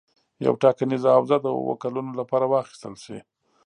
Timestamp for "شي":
3.03-3.17